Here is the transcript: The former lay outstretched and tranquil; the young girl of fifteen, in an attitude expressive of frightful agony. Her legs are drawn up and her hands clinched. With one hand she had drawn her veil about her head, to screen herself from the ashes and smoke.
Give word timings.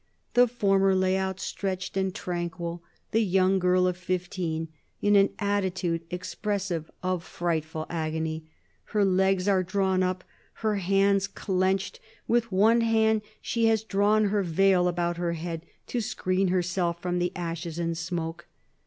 The 0.33 0.47
former 0.47 0.95
lay 0.95 1.15
outstretched 1.15 1.95
and 1.95 2.11
tranquil; 2.15 2.81
the 3.11 3.23
young 3.23 3.59
girl 3.59 3.85
of 3.85 3.95
fifteen, 3.95 4.69
in 4.99 5.15
an 5.15 5.29
attitude 5.37 6.01
expressive 6.09 6.89
of 7.03 7.23
frightful 7.23 7.85
agony. 7.87 8.45
Her 8.85 9.05
legs 9.05 9.47
are 9.47 9.61
drawn 9.61 10.01
up 10.01 10.23
and 10.23 10.29
her 10.63 10.75
hands 10.77 11.27
clinched. 11.27 11.99
With 12.27 12.51
one 12.51 12.81
hand 12.81 13.21
she 13.43 13.65
had 13.67 13.83
drawn 13.87 14.25
her 14.29 14.41
veil 14.41 14.87
about 14.87 15.17
her 15.17 15.33
head, 15.33 15.67
to 15.85 16.01
screen 16.01 16.47
herself 16.47 16.99
from 16.99 17.19
the 17.19 17.31
ashes 17.35 17.77
and 17.77 17.95
smoke. 17.95 18.47